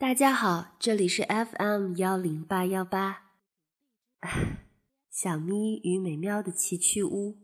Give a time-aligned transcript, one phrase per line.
[0.00, 3.32] 大家好，这里是 FM 幺零八幺八，
[5.10, 7.36] 小咪与美妙的奇趣屋。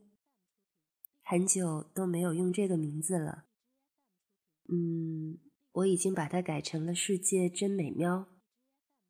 [1.20, 3.46] 很久都没有用这个名字了，
[4.68, 5.40] 嗯，
[5.72, 8.28] 我已经把它改成了世界真美妙，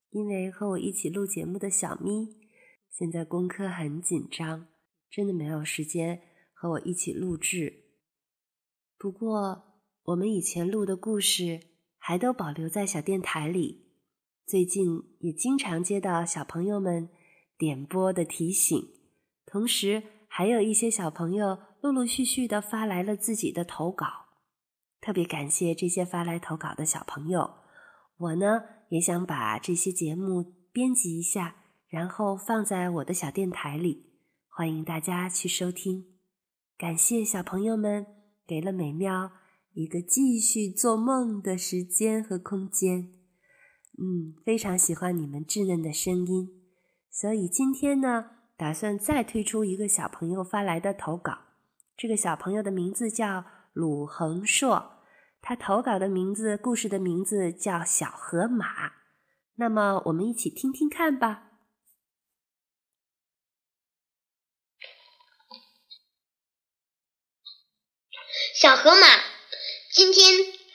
[0.08, 2.48] 因为和我一起录节目的小咪
[2.88, 4.68] 现在功课很紧张，
[5.10, 6.22] 真的没有时间
[6.54, 7.84] 和我一起录制。
[8.96, 11.73] 不过我们以前录的故事。
[12.06, 13.86] 还都保留在小电台里。
[14.46, 17.08] 最近也经常接到小朋友们
[17.56, 18.78] 点播的提醒，
[19.46, 24.06] 同时还有一些小朋友陆陆续续的发来了自己的投稿。
[25.00, 27.54] 特别感谢这些发来投稿的小朋友。
[28.18, 31.56] 我呢也想把这些节目编辑一下，
[31.88, 34.10] 然后放在我的小电台里，
[34.50, 36.04] 欢迎大家去收听。
[36.76, 38.04] 感谢小朋友们
[38.46, 39.32] 给了美妙。
[39.74, 43.12] 一个继续做梦的时间和空间，
[43.98, 46.62] 嗯，非常喜欢你们稚嫩的声音，
[47.10, 51.38] 所以今天呢，打算再推出一个小朋友发来的投稿。
[51.96, 55.02] 这个小朋友的名字叫鲁恒硕，
[55.42, 58.88] 他投稿的名字，故事的名字叫《小河马》。
[59.56, 61.50] 那么，我们一起听听看吧，
[68.60, 69.06] 《小河马》。
[69.94, 70.34] 今天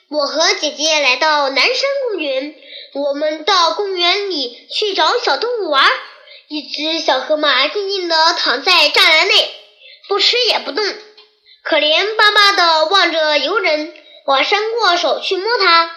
[0.09, 1.75] 我和姐姐来到南山
[2.07, 2.55] 公园，
[2.93, 5.85] 我们到公园里去找小动物玩。
[6.47, 9.53] 一只小河马静静地躺在栅栏内，
[10.07, 10.85] 不吃也不动，
[11.63, 13.93] 可怜巴巴地望着游人。
[14.25, 15.91] 我伸过手去摸它，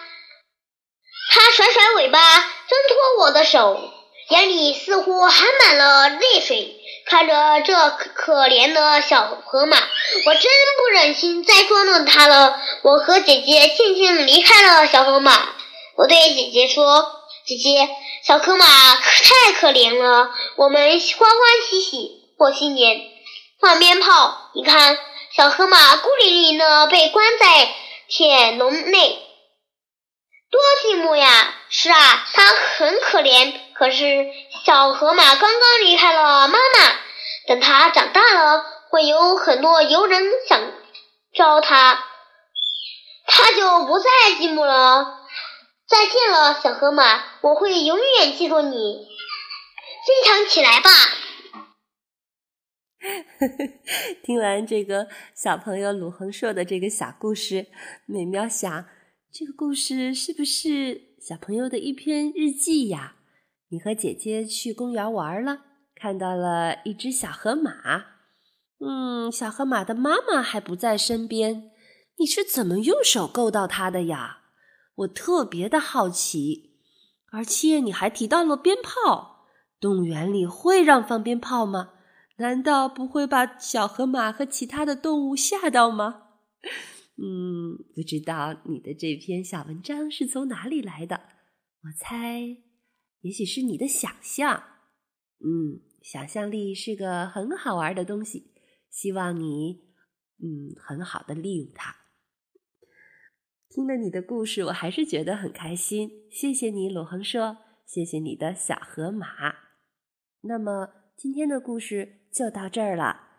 [1.31, 3.89] 它甩甩尾巴，挣脱我的手，
[4.31, 6.77] 眼里似乎含满了泪水。
[7.05, 12.61] 看着这可怜的小河马，我真不忍心再捉弄它了。
[12.83, 15.31] 我和姐姐静静离开了小河马。
[15.95, 17.89] 我对姐姐说：“姐姐，
[18.25, 21.39] 小河马可太可怜了，我们欢欢
[21.69, 23.01] 喜喜过新年，
[23.61, 24.51] 放鞭炮。
[24.53, 24.97] 你看，
[25.33, 27.73] 小河马孤零零的被关在
[28.09, 29.19] 铁笼内，
[30.51, 31.55] 多寂寞呀！
[31.69, 34.27] 是啊，它很可怜。”可是，
[34.65, 36.95] 小河马刚刚离开了妈妈，
[37.47, 40.59] 等它长大了，会有很多游人想
[41.33, 42.03] 招它，
[43.35, 44.05] 他就不再
[44.39, 45.21] 寂寞了。
[45.87, 49.07] 再见了，小河马，我会永远记住你。
[50.05, 50.89] 坚强起来吧！
[54.23, 57.67] 听完这个小朋友鲁恒硕的这个小故事，
[58.05, 58.85] 美妙想，
[59.31, 63.15] 这个故事是不是小朋友的一篇日记呀？
[63.69, 65.59] 你和姐姐去公园玩了，
[65.95, 68.05] 看到了一只小河马。
[68.79, 71.71] 嗯，小河马的妈妈还不在身边，
[72.17, 74.43] 你是怎么用手够到它的呀？
[74.95, 76.71] 我特别的好奇。
[77.31, 79.47] 而且你还提到了鞭炮，
[79.79, 81.93] 动物园里会让放鞭炮吗？
[82.37, 86.27] 难道不会把小河马和其他的动物吓到吗？
[87.17, 91.21] 嗯，不知道你的这篇小文章是从哪里来的？
[91.83, 92.57] 我猜。
[93.21, 94.63] 也许是你的想象，
[95.39, 98.51] 嗯，想象力是个很好玩的东西。
[98.89, 99.81] 希望你，
[100.39, 101.95] 嗯，很好的利用它。
[103.73, 106.11] 听了你的故事，我还是觉得很开心。
[106.29, 107.57] 谢谢你，鲁恒说，
[107.87, 109.25] 谢谢你的小河马。
[110.41, 113.29] 那么今天的故事就到这儿了。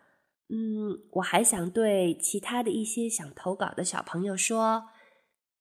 [0.49, 4.87] 嗯，我还想对其他的一些想投稿的小朋友说，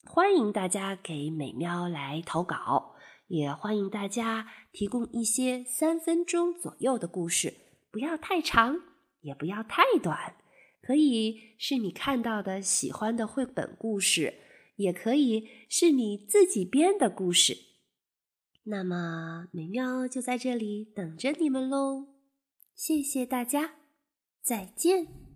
[0.05, 2.95] 欢迎大家给美喵来投稿。
[3.27, 7.53] 也欢迎大家提供一些三分钟左右的故事，
[7.91, 8.81] 不要太长，
[9.21, 10.35] 也不要太短。
[10.81, 14.33] 可以是你看到的喜欢的绘本故事，
[14.75, 17.57] 也可以是你自己编的故事。
[18.63, 22.07] 那么美妙就在这里等着你们喽！
[22.75, 23.75] 谢谢大家，
[24.41, 25.32] 再见。